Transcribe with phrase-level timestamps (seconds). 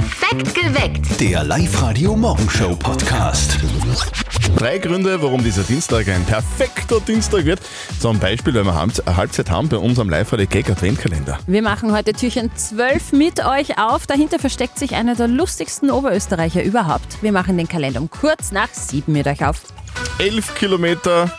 [0.00, 1.18] Perfekt geweckt.
[1.20, 3.56] Der Live-Radio-Morgenshow-Podcast.
[4.58, 7.60] Drei Gründe, warum dieser Dienstag ein perfekter Dienstag wird.
[7.98, 11.38] Zum Beispiel, weil wir Halb- Halbzeit haben bei unserem Live-Radio Gag Adventkalender.
[11.46, 14.06] Wir machen heute Türchen 12 mit euch auf.
[14.06, 17.22] Dahinter versteckt sich einer der lustigsten Oberösterreicher überhaupt.
[17.22, 19.62] Wir machen den Kalender um kurz nach sieben mit euch auf.
[20.18, 21.30] Elf Kilometer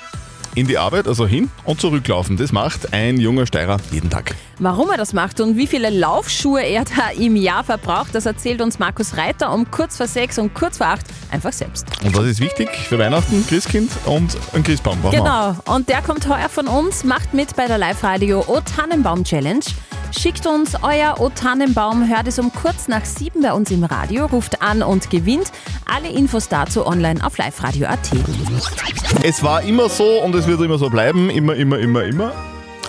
[0.57, 2.35] in die Arbeit, also hin und zurücklaufen.
[2.35, 4.35] Das macht ein junger Steirer jeden Tag.
[4.57, 8.59] Warum er das macht und wie viele Laufschuhe er da im Jahr verbraucht, das erzählt
[8.61, 11.85] uns Markus Reiter um kurz vor sechs und kurz vor acht einfach selbst.
[12.04, 13.46] Und was ist wichtig für Weihnachten?
[13.47, 14.97] Christkind und ein Christbaum.
[15.11, 19.63] Genau, und der kommt heuer von uns, macht mit bei der Live-Radio O Tannenbaum Challenge.
[20.11, 24.25] Schickt uns euer O Tannenbaum, hört es um kurz nach sieben bei uns im Radio,
[24.25, 25.52] ruft an und gewinnt.
[25.86, 28.00] Alle Infos dazu online auf liveradio.at.
[29.24, 31.30] Es war immer so und es wird immer so bleiben.
[31.30, 32.31] Immer, immer, immer, immer.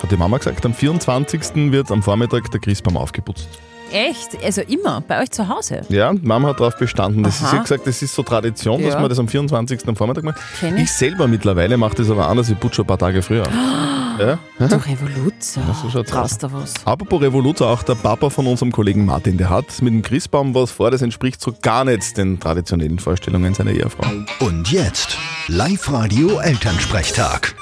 [0.01, 1.71] Hat die Mama gesagt, am 24.
[1.71, 3.47] wird am Vormittag der Christbaum aufgeputzt.
[3.91, 4.41] Echt?
[4.43, 5.81] Also immer, bei euch zu Hause?
[5.89, 7.23] Ja, Mama hat darauf bestanden.
[7.23, 7.49] Das ist, Aha.
[7.51, 8.99] sie hat gesagt, das ist so Tradition, dass Ja.
[8.99, 9.87] man das am 24.
[9.87, 10.37] am Vormittag macht.
[10.61, 10.83] Ich.
[10.83, 13.43] Ich selber mittlerweile mache das aber anders, ich putze schon ein paar Tage früher.
[14.19, 14.39] ja?
[14.67, 15.61] Du Revoluzer.
[15.81, 16.73] so schaut's Traust du was?
[16.85, 20.71] Apropos Revoluzer, auch der Papa von unserem Kollegen Martin, der hat mit dem Christbaum was
[20.71, 24.05] vor, das entspricht so gar nicht den traditionellen Vorstellungen seiner Ehefrau.
[24.39, 25.17] Und jetzt
[25.47, 27.55] Live-Radio-Elternsprechtag.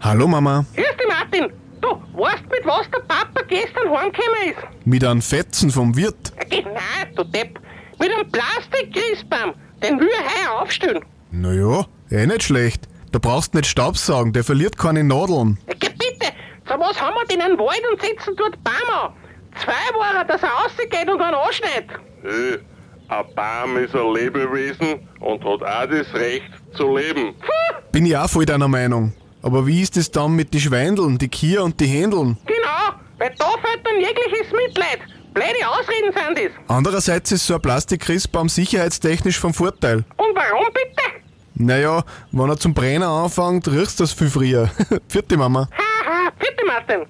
[0.00, 0.64] Hallo Mama.
[0.74, 1.52] Grüß dich, Martin.
[1.80, 4.58] Du, weißt mit was der Papa gestern heimgekommen ist?
[4.86, 6.32] Mit einem Fetzen vom Wirt.
[6.50, 7.60] Nein, du Depp.
[7.98, 9.52] Mit einem Plastik-Christbaum.
[9.82, 11.04] Den will er heuer aufstellen.
[11.30, 12.88] Naja, eh nicht schlecht.
[13.12, 15.58] Da brauchst nicht Staubsaugen, der verliert keine Nadeln.
[15.66, 16.32] Ja, geh bitte.
[16.66, 19.12] Zu was haben wir denn einen Wald und sitzen dort Baum an?
[19.64, 21.90] Zwei war er, dass er rausgeht und einen anschneidet.
[22.22, 22.58] Hey,
[23.08, 27.34] ein Baum ist ein Lebewesen und hat auch das Recht zu leben.
[27.90, 29.12] Bin ich auch voll deiner Meinung.
[29.42, 32.38] Aber wie ist es dann mit den Schweindeln, die Kier und die Händeln?
[32.46, 35.00] Genau, weil da fällt dann jegliches Mitleid.
[35.32, 36.52] Blöde Ausreden sind das.
[36.68, 40.04] Andererseits ist so ein Plastik-Christbaum sicherheitstechnisch vom Vorteil.
[40.16, 40.89] Und warum bitte?
[41.60, 44.70] Naja, wenn er zum Brenner anfängt, riechst du das viel früher.
[45.08, 45.68] Vierte Mama.
[45.76, 47.06] Haha, bitte, Martin.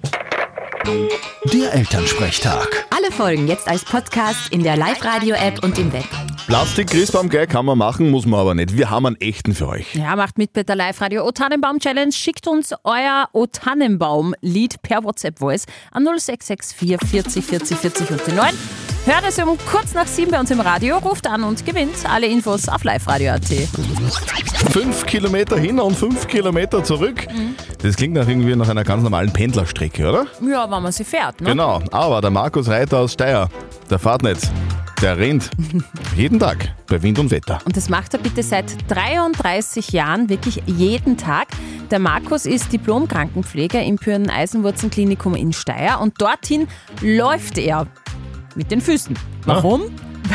[1.53, 2.85] Der Elternsprechtag.
[2.89, 6.03] Alle Folgen jetzt als Podcast in der Live-Radio-App und im Web.
[6.47, 8.75] Plastik-Christbaum, gell, kann man machen, muss man aber nicht.
[8.75, 9.95] Wir haben einen echten für euch.
[9.95, 12.11] Ja, macht mit bei der Live-Radio O Tannenbaum Challenge.
[12.11, 16.75] Schickt uns euer O Tannenbaum-Lied per WhatsApp-Voice an 0664
[17.07, 18.53] 40 40 40 und die 9.
[19.03, 22.27] Hört es um kurz nach sieben bei uns im Radio, ruft an und gewinnt alle
[22.27, 23.47] Infos auf liveradio.at.
[24.71, 27.25] Fünf Kilometer hin und fünf Kilometer zurück.
[27.81, 30.27] Das klingt nach irgendwie nach einer ganz normalen Pendlerstrecke, oder?
[30.47, 31.49] Ja, wenn man sie fährt, ne?
[31.49, 33.49] Genau, aber der Markus Reiter aus Steyr,
[33.89, 34.51] der fährt nicht.
[35.01, 35.49] Der rennt.
[36.15, 37.57] Jeden Tag, bei Wind und Wetter.
[37.65, 41.47] Und das macht er bitte seit 33 Jahren, wirklich jeden Tag.
[41.89, 46.67] Der Markus ist Diplom-Krankenpfleger im Pyren-Eisenwurzenklinikum in Steyr und dorthin
[47.01, 47.87] läuft er
[48.55, 49.17] mit den Füßen.
[49.45, 49.83] Warum?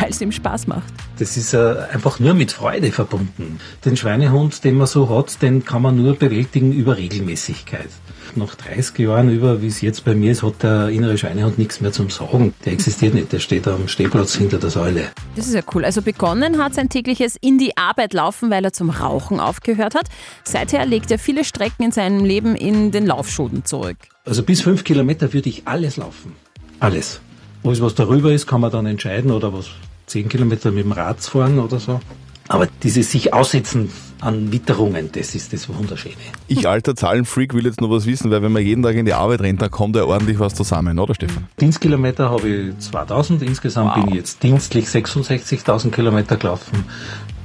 [0.00, 0.92] Weil es ihm Spaß macht.
[1.18, 3.58] Das ist äh, einfach nur mit Freude verbunden.
[3.84, 7.88] Den Schweinehund, den man so hat, den kann man nur bewältigen über Regelmäßigkeit.
[8.34, 11.80] Nach 30 Jahren über, wie es jetzt bei mir ist, hat der innere Schweinehund nichts
[11.80, 12.52] mehr zum Sagen.
[12.66, 15.08] Der existiert nicht, der steht am Stehplatz hinter der Säule.
[15.36, 15.86] Das ist ja cool.
[15.86, 20.08] Also begonnen hat sein tägliches in die Arbeit laufen, weil er zum Rauchen aufgehört hat.
[20.44, 23.96] Seither legt er viele Strecken in seinem Leben in den Laufschuhen zurück.
[24.26, 26.32] Also bis fünf Kilometer würde ich alles laufen.
[26.80, 27.20] Alles.
[27.66, 29.66] Alles, was darüber ist, kann man dann entscheiden oder was
[30.06, 32.00] zehn Kilometer mit dem Rad fahren oder so.
[32.46, 33.90] Aber dieses sich aussetzen
[34.20, 36.14] an Witterungen, das ist das Wunderschöne.
[36.46, 39.14] Ich, alter Zahlenfreak, will jetzt noch was wissen, weil wenn man jeden Tag in die
[39.14, 41.48] Arbeit rennt, dann kommt ja ordentlich was zusammen, oder Stefan?
[41.60, 46.84] Dienstkilometer habe ich 2000, insgesamt bin ich jetzt dienstlich 66.000 Kilometer gelaufen.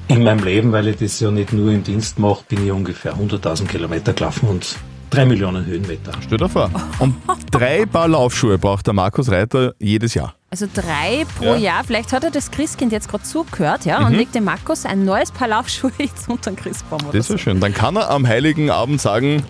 [0.08, 3.16] In meinem Leben, weil ich das ja nicht nur im Dienst mache, bin ich ungefähr
[3.16, 4.76] 100.000 Kilometer gelaufen und
[5.12, 6.12] drei Millionen Höhenmeter.
[6.26, 6.72] Stell dir vor.
[7.00, 7.16] Und
[7.52, 10.34] drei Paar Laufschuhe braucht der Markus Reiter jedes Jahr.
[10.50, 11.56] Also drei pro Ja.
[11.58, 11.84] Jahr.
[11.84, 15.32] Vielleicht hat er das Christkind jetzt gerade zugehört, ja, und legt dem Markus ein neues
[15.32, 17.34] Paar Laufschuhe jetzt unter den Christbaum oder Das so.
[17.34, 17.60] wäre schön.
[17.60, 19.44] Dann kann er am Heiligen Abend sagen,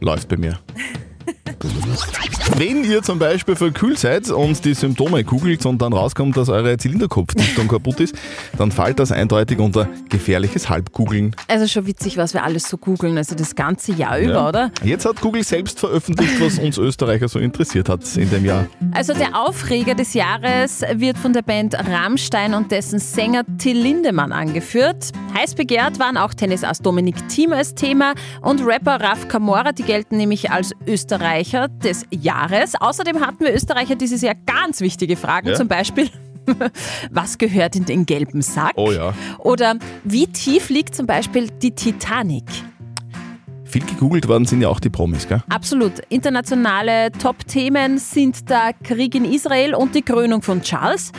[0.00, 0.58] läuft bei mir.
[2.56, 6.76] Wenn ihr zum Beispiel verkühlt seid und die Symptome googelt und dann rauskommt, dass eure
[6.76, 8.14] Zylinderkopfdichtung kaputt ist,
[8.58, 11.34] dann fällt das eindeutig unter gefährliches Halbgoogeln.
[11.48, 14.70] Also schon witzig, was wir alles so googeln, also das ganze Jahr über, oder?
[14.84, 18.66] Jetzt hat Google selbst veröffentlicht, was uns Österreicher so interessiert hat in dem Jahr.
[18.92, 24.32] Also der Aufreger des Jahres wird von der Band Rammstein und dessen Sänger Till Lindemann
[24.32, 25.12] angeführt.
[25.34, 30.16] Heiß begehrt waren auch Tennisass Dominik Thiem als Thema und Rapper Raf Kamora, die gelten
[30.16, 32.74] nämlich als Österreicher des Jahres.
[32.80, 35.54] Außerdem hatten wir Österreicher dieses Jahr ganz wichtige Fragen, Ja?
[35.54, 36.08] zum Beispiel
[37.10, 38.72] was gehört in den gelben Sack?
[38.76, 39.14] Oh ja.
[39.38, 42.44] Oder wie tief liegt zum Beispiel die Titanic?
[43.64, 45.42] Viel gegoogelt worden sind ja auch die Promis, gell?
[45.48, 45.92] Absolut.
[46.10, 51.10] Internationale Top-Themen sind der Krieg in Israel und die Krönung von Charles.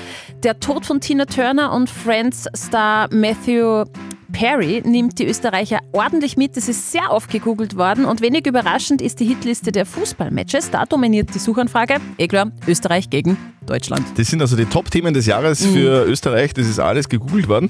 [0.43, 3.85] Der Tod von Tina Turner und Friends-Star Matthew
[4.33, 6.57] Perry nimmt die Österreicher ordentlich mit.
[6.57, 10.71] Das ist sehr oft gegoogelt worden und wenig überraschend ist die Hitliste der Fußballmatches.
[10.71, 14.05] Da dominiert die Suchanfrage, eh klar, Österreich gegen Deutschland.
[14.17, 16.53] Das sind also die Top-Themen des Jahres für Österreich.
[16.53, 17.69] Das ist alles gegoogelt worden.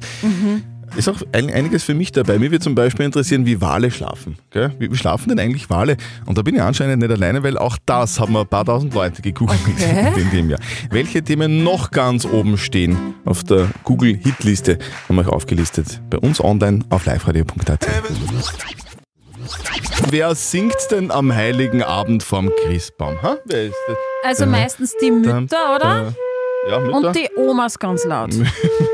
[0.96, 2.38] Ist auch ein, einiges für mich dabei.
[2.38, 4.38] Mir würde zum Beispiel interessieren, wie Wale schlafen.
[4.52, 4.72] Gell?
[4.78, 5.98] Wie, wie schlafen denn eigentlich Wale?
[6.26, 9.22] Und da bin ich anscheinend nicht alleine, weil auch das haben ein paar tausend Leute
[9.22, 10.12] gegoogelt Okay.
[10.22, 10.60] in dem Jahr.
[10.92, 16.00] Welche Themen noch ganz oben stehen auf der Google-Hitliste, haben wir euch aufgelistet.
[16.10, 17.88] Bei uns online auf liveradio.at.
[20.10, 23.22] Wer singt denn am Heiligen Abend vorm Christbaum?
[23.22, 23.38] Ha?
[23.46, 23.98] Wer ist das?
[24.24, 26.14] Also meistens die Mütter, oder?
[26.70, 27.08] Ja, Mütter.
[27.08, 28.32] Und die Omas ganz laut.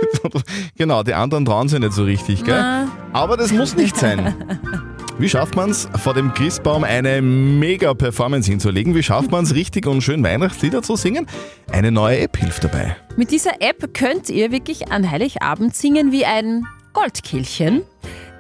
[0.78, 2.56] genau, die anderen trauen sich nicht so richtig, gell?
[2.60, 2.88] Na.
[3.14, 4.34] Aber das muss nicht sein.
[5.20, 8.96] Wie schafft man es, vor dem Christbaum eine mega Performance hinzulegen?
[8.96, 11.28] Wie schafft man es, richtig und schön Weihnachtslieder zu singen?
[11.72, 12.96] Eine neue App hilft dabei.
[13.18, 17.82] Mit dieser App könnt ihr wirklich an Heiligabend singen wie ein Goldkehlchen.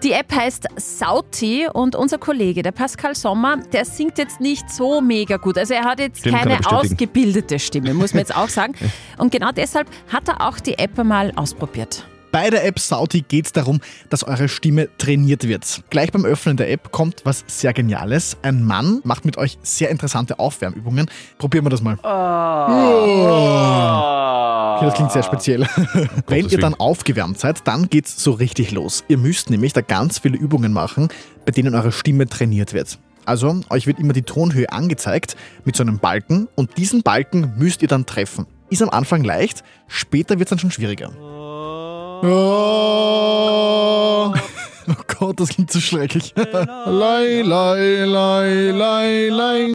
[0.01, 5.01] Die App heißt Sauti und unser Kollege, der Pascal Sommer, der singt jetzt nicht so
[5.01, 5.57] mega gut.
[5.57, 8.75] Also er hat jetzt Stimmt, keine ausgebildete Stimme, muss man jetzt auch sagen.
[9.17, 12.05] Und genau deshalb hat er auch die App einmal ausprobiert.
[12.31, 15.83] Bei der App Sauti geht es darum, dass eure Stimme trainiert wird.
[15.89, 18.37] Gleich beim Öffnen der App kommt was sehr Geniales.
[18.41, 21.09] Ein Mann macht mit euch sehr interessante Aufwärmübungen.
[21.39, 21.97] Probieren wir das mal.
[24.79, 25.67] Okay, das klingt sehr speziell.
[26.27, 29.03] Wenn ihr dann aufgewärmt seid, dann geht's so richtig los.
[29.09, 31.09] Ihr müsst nämlich da ganz viele Übungen machen,
[31.45, 32.97] bei denen eure Stimme trainiert wird.
[33.25, 35.35] Also, euch wird immer die Tonhöhe angezeigt
[35.65, 38.45] mit so einem Balken und diesen Balken müsst ihr dann treffen.
[38.69, 41.11] Ist am Anfang leicht, später wird's dann schon schwieriger.
[42.23, 42.23] Oh,
[44.89, 46.33] oh Gott, das klingt so schrecklich.
[46.35, 49.73] lei, lei, lei, lei, lei.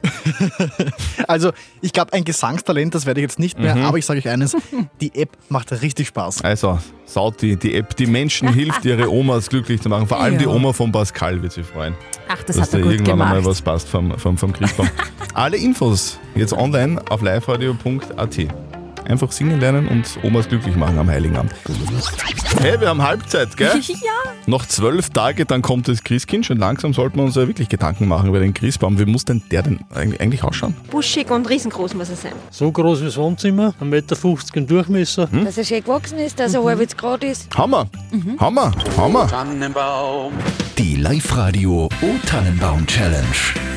[1.27, 4.29] Also, ich glaube, ein Gesangstalent, das werde ich jetzt nicht mehr, aber ich sage euch
[4.29, 4.57] eines,
[5.01, 6.43] die App macht richtig Spaß.
[6.43, 10.07] Also, Sauti, die App, die Menschen hilft, ihre Omas glücklich zu machen.
[10.07, 10.47] Vor allem die.
[10.47, 11.95] Oma von Pascal wird sich freuen.
[12.29, 13.35] Ach, das dass hat er da gut irgendwann gemacht.
[13.37, 14.89] einmal was passt vom, vom, vom Christbaum.
[15.35, 18.39] Alle Infos jetzt online auf liveradio.at.
[19.07, 21.53] Einfach singen lernen und Omas glücklich machen am Heiligen Abend.
[22.61, 23.73] Hey, wir haben Halbzeit, gell?
[23.89, 26.47] Ja, Noch zwölf Tage, dann kommt das Christkind.
[26.47, 28.99] Schon langsam sollten wir uns ja wirklich Gedanken machen über den Christbaum.
[28.99, 30.75] Wie muss denn der denn eigentlich ausschauen?
[30.91, 32.33] buschig und riesengroß muss er sein.
[32.51, 34.17] So groß wie das Wohnzimmer, 1,50 Meter
[34.55, 35.29] im Durchmesser.
[35.45, 37.49] Dass er schön gewachsen ist, dass er halbwegs gerade ist.
[37.57, 37.87] Hammer!
[38.39, 38.73] Hammer!
[38.97, 39.29] Hammer!
[40.79, 43.74] Die Live-Radio O-Tannenbaum Challenge.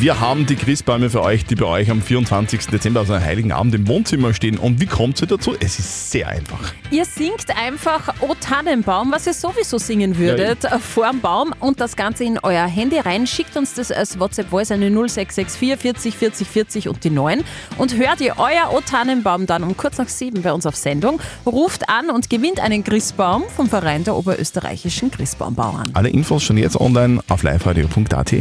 [0.00, 2.66] Wir haben die Christbäume für euch, die bei euch am 24.
[2.66, 4.58] Dezember, also am Heiligen Abend im Wohnzimmer stehen.
[4.58, 5.54] Und wie kommt ihr dazu?
[5.60, 6.72] Es ist sehr einfach.
[6.90, 11.96] Ihr singt einfach O Tannenbaum, was ihr sowieso singen würdet, äh, vorm Baum und das
[11.96, 13.26] Ganze in euer Handy rein.
[13.26, 17.44] Schickt uns das als WhatsApp-Voice eine 0664 40 40 40 und die 9
[17.78, 21.20] und hört ihr euer O Tannenbaum dann um kurz nach sieben bei uns auf Sendung.
[21.46, 25.90] Ruft an und gewinnt einen Christbaum vom Verein der oberösterreichischen Christbaumbauern.
[25.94, 28.34] Alle Infos schon jetzt online auf liveradio.at.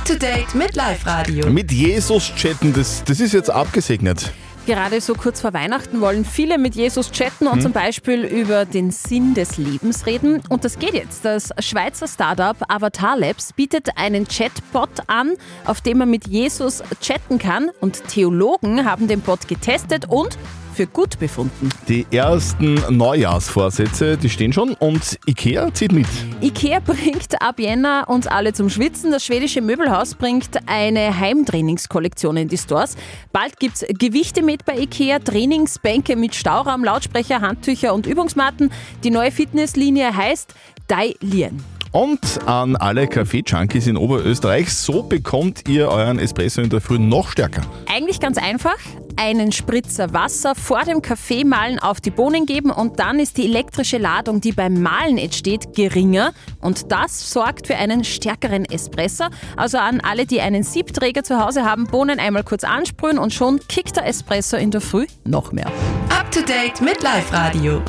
[0.00, 1.50] Up to date mit Live Radio.
[1.50, 4.32] Mit Jesus chatten, das, das ist jetzt abgesegnet.
[4.64, 8.92] Gerade so kurz vor Weihnachten wollen viele mit Jesus chatten und zum Beispiel über den
[8.92, 10.42] Sinn des Lebens reden.
[10.48, 11.26] Und das geht jetzt.
[11.26, 15.34] Das Schweizer Startup Avatar Labs bietet einen Chatbot an,
[15.66, 17.70] auf dem man mit Jesus chatten kann.
[17.80, 20.38] Und Theologen haben den Bot getestet und
[20.74, 21.68] für gut befunden.
[21.88, 26.06] Die ersten Neujahrsvorsätze, die stehen schon und Ikea zieht mit.
[26.40, 29.10] Ikea bringt ab Jänner uns alle zum Schwitzen.
[29.10, 32.96] Das schwedische Möbelhaus bringt eine Heimtrainingskollektion in die Stores.
[33.32, 38.70] Bald gibt's Gewichte mit bei Ikea, Trainingsbänke mit Stauraum, Lautsprecher, Handtücher und Übungsmatten.
[39.04, 40.54] Die neue Fitnesslinie heißt
[40.88, 41.62] Dailien.
[41.92, 47.30] Und an alle Kaffee-Junkies in Oberösterreich, so bekommt ihr euren Espresso in der Früh noch
[47.30, 47.62] stärker.
[47.92, 48.76] Eigentlich ganz einfach.
[49.22, 53.98] Einen Spritzer Wasser vor dem Kaffeemahlen auf die Bohnen geben und dann ist die elektrische
[53.98, 59.24] Ladung, die beim Mahlen entsteht, geringer und das sorgt für einen stärkeren Espresso.
[59.58, 63.60] Also an alle, die einen Siebträger zu Hause haben, Bohnen einmal kurz ansprühen und schon
[63.68, 65.66] kickt der Espresso in der Früh noch mehr.
[66.08, 67.82] Up to date mit Live Radio.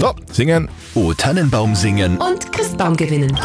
[0.00, 0.68] So, singen.
[0.94, 2.16] O-Tannenbaum singen.
[2.16, 3.36] Und Christbaum gewinnen.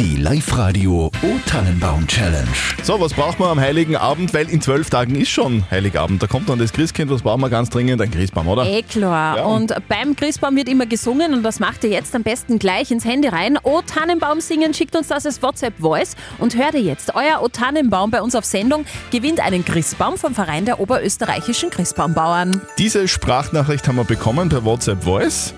[0.00, 2.48] Die Live-Radio O-Tannenbaum Challenge.
[2.82, 4.34] So, was braucht man am Heiligen Abend?
[4.34, 6.20] Weil in zwölf Tagen ist schon Heiligabend.
[6.20, 7.12] Da kommt dann das Christkind.
[7.12, 8.02] Was brauchen wir ganz dringend?
[8.02, 8.66] Ein Christbaum, oder?
[8.66, 9.36] Eh klar.
[9.36, 9.44] Ja.
[9.44, 13.04] Und beim Christbaum wird immer gesungen und das macht ihr jetzt am besten gleich ins
[13.04, 13.56] Handy rein.
[13.62, 17.14] O Tannenbaum singen, schickt uns das als WhatsApp-Voice und hört ihr jetzt.
[17.14, 22.60] Euer O Tannenbaum bei uns auf Sendung gewinnt einen Christbaum vom Verein der oberösterreichischen Christbaumbauern.
[22.78, 25.54] Diese Sprachnachricht haben wir bekommen per WhatsApp Voice.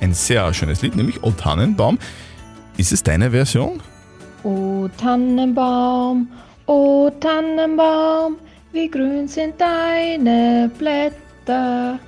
[0.00, 1.98] Ein sehr schönes Lied, nämlich O Tannenbaum.
[2.82, 3.80] Ist es deine Version?
[4.42, 6.26] O Tannenbaum,
[6.66, 8.38] o Tannenbaum,
[8.72, 12.00] wie grün sind deine Blätter.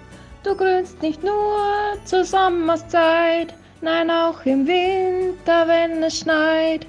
[0.43, 1.61] Du grünst nicht nur
[2.05, 6.89] zur Sommerszeit, nein auch im Winter, wenn es schneit.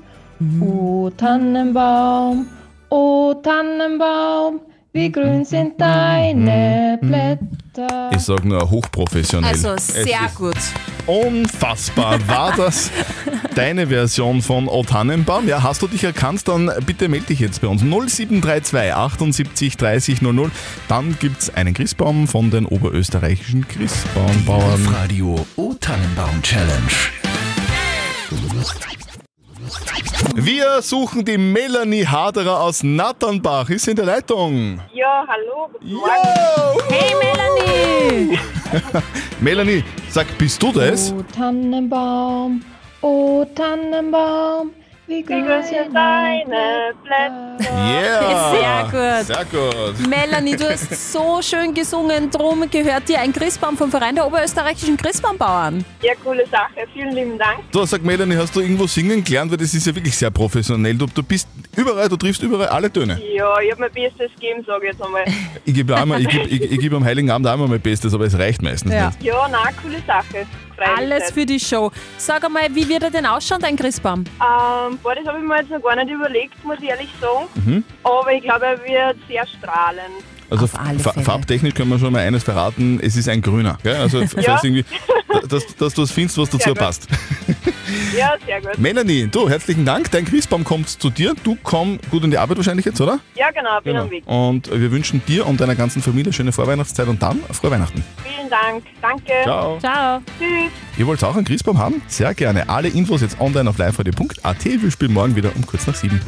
[0.59, 2.47] O Tannenbaum,
[2.89, 4.61] o Tannenbaum,
[4.95, 8.09] wie grün sind deine Blätter.
[8.15, 9.51] Ich sag nur hochprofessionell.
[9.51, 10.55] Also Es sehr gut.
[11.05, 12.25] Unfassbar.
[12.29, 12.89] War das
[13.55, 15.49] deine Version von O Tannenbaum?
[15.49, 16.47] Ja, hast du dich erkannt?
[16.47, 17.81] Dann bitte melde dich jetzt bei uns.
[17.81, 20.49] 0732 78 30 00.
[20.87, 24.87] Dann gibt's einen Christbaum von den oberösterreichischen Christbaumbauern.
[24.87, 26.71] Radio O Tannenbaum Challenge.
[30.35, 33.69] Wir suchen die Melanie Haderer aus Natternbach.
[33.69, 34.79] Ist in der Leitung.
[34.93, 36.11] Ja, hallo, guten Morgen.
[36.89, 38.39] Hey Melanie!
[39.39, 41.11] Melanie, sag, bist du das?
[41.11, 42.61] O Tannenbaum,
[43.01, 44.71] o Tannenbaum,
[45.07, 47.57] wie grün sind deine Blätter.
[47.61, 48.51] Yeah!
[48.51, 49.27] Sehr gut.
[49.27, 50.07] Sehr gut.
[50.07, 54.97] Melanie, du hast so schön gesungen, drum gehört dir ein Christbaum vom Verein der oberösterreichischen
[54.97, 55.85] Christbaumbauern.
[56.01, 56.87] Ja, coole Sache.
[56.93, 57.59] Vielen lieben Dank.
[57.71, 59.51] Du sag Melanie, hast du irgendwo singen gelernt?
[59.51, 60.95] Weil das ist ja wirklich sehr professionell.
[60.95, 63.19] Du, du bist überall, du triffst überall alle Töne.
[63.33, 65.23] Ja, ich habe mein Bestes gegeben, sage ich jetzt einmal.
[65.65, 68.13] Ich gebe einmal, ich gebe, ich, ich gebe am Heiligen Abend auch immer mein Bestes,
[68.13, 69.07] aber es reicht meistens Ja.
[69.07, 69.23] nicht.
[69.23, 70.45] Ja, na, coole Sache.
[70.75, 71.89] Freilich Alles für die Show.
[72.17, 74.25] Sag einmal, wie wird er denn ausschauen, dein Christbaum?
[74.41, 77.47] Ähm, boah, das habe ich mir jetzt noch gar nicht überlegt, muss ich ehrlich sagen.
[77.65, 77.83] Mhm.
[78.03, 80.23] Aber ich glaube, er wird sehr strahlend.
[80.49, 83.77] Also fa farbtechnisch können wir schon mal eines verraten, es ist ein grüner.
[83.81, 83.95] Gell?
[83.95, 84.85] Also falls irgendwie,
[85.49, 86.79] dass, dass du es findest, was dazu Sehr gut.
[86.79, 87.07] passt.
[88.17, 88.77] Ja, sehr gut.
[88.77, 90.09] Melanie, du, herzlichen Dank.
[90.11, 91.33] Dein Christbaum kommt zu dir.
[91.43, 93.19] Du komm gut in die Arbeit wahrscheinlich jetzt, oder?
[93.35, 94.25] Ja, genau, bin am Weg.
[94.25, 98.03] Und wir wünschen dir und deiner ganzen Familie schöne Vorweihnachtszeit und dann frohe Weihnachten.
[98.23, 98.83] Vielen Dank.
[99.01, 99.33] Danke.
[99.43, 99.79] Ciao.
[99.79, 100.21] Ciao.
[100.39, 100.71] Tschüss.
[100.97, 102.01] Ihr wollt auch einen Christbaum haben?
[102.07, 102.69] Sehr gerne.
[102.69, 104.65] Alle Infos jetzt online auf liveradio.at.
[104.65, 106.19] Wir spielen morgen wieder um kurz nach sieben.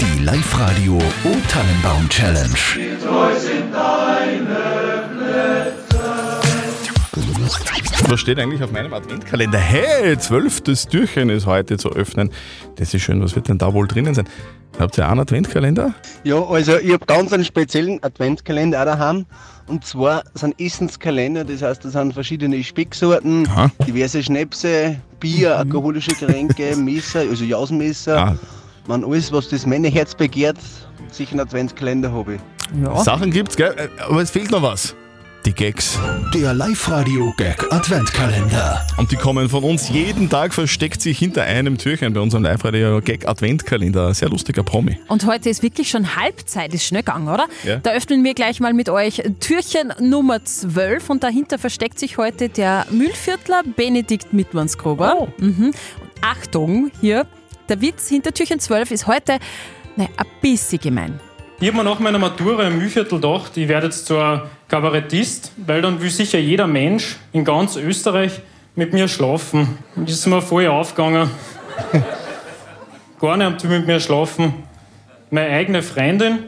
[0.00, 2.54] Die Live-Radio O Tannenbaum Challenge.
[8.12, 9.56] Was steht eigentlich auf meinem Adventkalender?
[9.56, 12.28] Hey, zwölftes Türchen ist heute zu öffnen.
[12.76, 13.22] Das ist schön.
[13.22, 14.28] Was wird denn da wohl drinnen sein?
[14.78, 15.94] Habt ihr auch einen Adventkalender?
[16.22, 19.24] Ja, also ich habe ganz einen speziellen Adventskalender auch daheim.
[19.66, 23.48] Und zwar sind Essenskalender, das heißt, da sind verschiedene Specksorten,
[23.86, 28.36] diverse Schnäpse, Bier, alkoholische Getränke, Messer, also Jausenmesser.
[28.88, 30.58] Man, alles, was das Männerherz begehrt,
[31.10, 33.04] sicher einen Adventskalender habe ich.
[33.04, 33.74] Sachen gibt's, gell?
[33.78, 34.94] Äh, Aber es fehlt noch was.
[35.44, 35.98] Die Gags.
[36.32, 38.86] Der Live-Radio-Gag Adventkalender.
[38.96, 43.26] Und die kommen von uns jeden Tag, versteckt sich hinter einem Türchen bei unserem Live-Radio-Gag
[43.26, 44.14] Adventkalender.
[44.14, 44.98] Sehr lustiger Promi.
[45.08, 47.48] Und heute ist wirklich schon Halbzeit, ist schnell gegangen, oder?
[47.64, 47.78] Ja.
[47.78, 52.48] Da öffnen wir gleich mal mit euch Türchen Nummer 12 und dahinter versteckt sich heute
[52.48, 55.26] der Mühlviertler Benedikt Mittmannsgruber.
[55.38, 55.66] Mhm.
[55.66, 55.74] Und
[56.20, 57.26] Achtung, hier,
[57.68, 59.38] der Witz hinter Türchen 12 ist heute
[59.96, 61.18] ne, ein bisschen gemein.
[61.62, 65.80] Ich habe mir nach meiner Matura im Mühlviertel gedacht, ich werde jetzt ein Kabarettist, weil
[65.80, 68.40] dann will sicher jeder Mensch in ganz Österreich
[68.74, 69.78] mit mir schlafen.
[69.94, 71.30] Und das ist mir voll aufgegangen.
[73.20, 74.54] Gar nicht mit mir schlafen.
[75.30, 76.40] Meine eigene Freundin,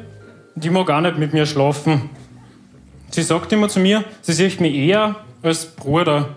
[0.57, 2.11] die mag auch nicht mit mir schlafen.
[3.11, 6.31] Sie sagt immer zu mir, sie sieht mich eher als Bruder.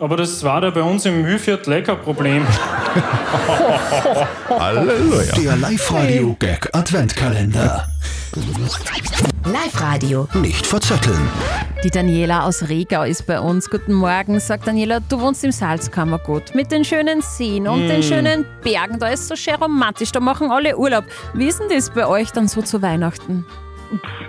[0.00, 2.46] Aber das war da bei uns im Mühlviertel kein Problem.
[4.48, 5.32] Halleluja.
[5.34, 7.84] Der Live-Radio-Gag Adventkalender.
[9.44, 10.28] Live-Radio.
[10.34, 11.18] Nicht verzetteln.
[11.82, 13.68] Die Daniela aus Regau ist bei uns.
[13.70, 17.88] Guten Morgen, sagt Daniela, du wohnst im Salzkammergut mit den schönen Seen und Mm.
[17.88, 19.00] den schönen Bergen.
[19.00, 21.06] Da ist so schön romantisch, da machen alle Urlaub.
[21.34, 23.44] Wie ist denn das bei euch dann so zu Weihnachten?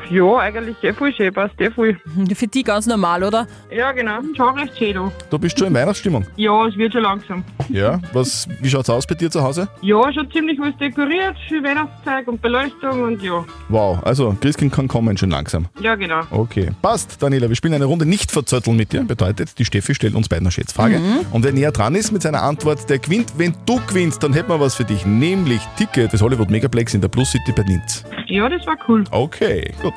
[0.10, 1.98] Ja, eigentlich eh voll schön, passt eh voll.
[2.34, 3.48] Für die ganz normal, oder?
[3.76, 4.20] Ja, genau.
[4.36, 5.12] Schon recht schön da.
[5.30, 6.26] Du bist schon in Weihnachtsstimmung.
[6.36, 7.44] Ja, es wird schon langsam.
[7.70, 9.68] Ja, was, wie schaut's aus bei dir zu Hause?
[9.82, 13.46] Ja, schon ziemlich was dekoriert, viel Weihnachtszeug und Beleuchtung und ja.
[13.68, 15.68] Wow, also Christkind kann kommen schon langsam.
[15.82, 16.22] Ja, genau.
[16.32, 17.48] Okay, passt, Daniela.
[17.50, 19.04] Wir spielen eine Runde nicht verzötteln mit dir.
[19.04, 21.00] Bedeutet, die Steffi stellt uns beiden eine Schätzfrage.
[21.00, 21.26] Mhm.
[21.32, 23.34] Und wer näher dran ist mit seiner Antwort, der gewinnt.
[23.38, 25.06] Wenn du gewinnst, dann hätten wir was für dich.
[25.06, 28.04] Nämlich Ticket des Hollywood Megaplex in der Plus City bei Linz.
[28.30, 29.04] Ja, das war cool.
[29.12, 29.94] Okay, gut.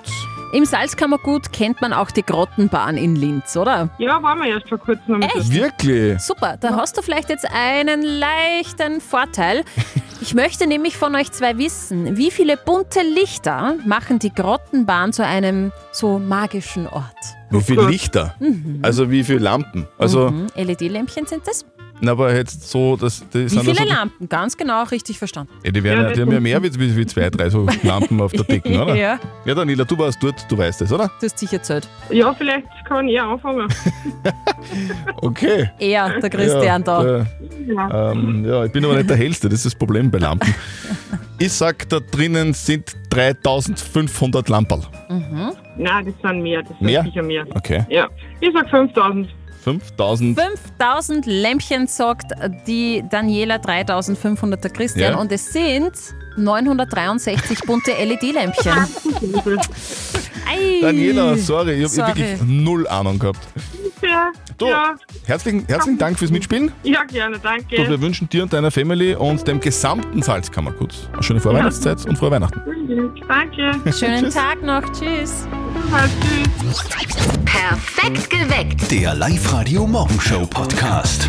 [0.53, 3.89] Im Salzkammergut kennt man auch die Grottenbahn in Linz, oder?
[3.99, 5.15] Ja, waren wir erst vor kurzem.
[5.15, 5.51] am Echt?
[5.53, 6.21] Wirklich?
[6.21, 9.63] Super, da hast du vielleicht jetzt einen leichten Vorteil.
[10.25, 15.27] Ich möchte nämlich von euch zwei wissen, wie viele bunte Lichter machen die Grottenbahn zu
[15.27, 17.17] einem so magischen Ort?
[17.51, 18.37] Wie viele Lichter?
[18.39, 18.79] Mhm.
[18.83, 19.89] Also wie viele Lampen?
[19.99, 20.47] Also Mhm.
[20.55, 21.65] LED-Lämpchen sind das?
[22.05, 24.29] Na, aber jetzt so, dass die Wie sind viele also, Lampen?
[24.29, 25.53] Ganz genau, richtig verstanden.
[25.63, 28.21] Ja, die, werden, Ja, die haben ja mehr wie, wie, wie zwei, drei so Lampen
[28.21, 28.97] auf der Decke, oder?
[28.97, 29.21] Ja.
[29.45, 31.09] Ja, Daniela, du warst dort, du weißt es, oder?
[31.21, 31.89] Du hast sicher erzählt.
[32.11, 33.69] Ja, vielleicht kann ich anfangen.
[35.17, 35.71] Okay.
[35.79, 37.19] Er, der Christian da.
[37.19, 37.25] äh,
[37.69, 40.53] ähm, ja, ich bin aber nicht der Hellste, das ist das Problem bei Lampen.
[41.39, 44.83] Ich sag, da drinnen sind 3500 Lamperl.
[45.09, 45.53] Mhm.
[45.77, 46.63] Nein, das sind mehr.
[46.63, 47.03] Das sind Mehr?
[47.03, 47.45] sicher mehr.
[47.55, 47.85] Okay.
[47.89, 48.09] Ja.
[48.41, 49.29] Ich sag 5000.
[49.63, 50.39] 5000.
[50.39, 52.33] 5000 Lämpchen sagt
[52.67, 55.19] die Daniela, 3500 der Christian Ja.
[55.19, 55.93] und es sind
[56.37, 58.73] 963 bunte LED-Lämpchen.
[60.81, 63.41] Daniela, sorry, ich habe wirklich null Ahnung gehabt.
[64.03, 64.33] Ja.
[64.59, 64.97] Du, ja.
[65.27, 66.73] herzlichen, herzlichen Dank fürs Mitspielen.
[66.83, 67.79] Ja, gerne, danke.
[67.79, 72.17] Und wir wünschen dir und deiner Family und dem gesamten Salzkammergut eine schöne Vorweihnachtszeit und
[72.19, 72.61] frohe Weihnachten.
[73.29, 73.93] Danke.
[73.93, 74.83] Schönen Tag noch.
[74.93, 75.47] Tschüss.
[77.45, 78.91] Perfekt geweckt.
[78.91, 81.29] Der Live-Radio Morgenshow Podcast.